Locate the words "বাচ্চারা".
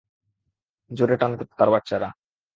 1.73-2.09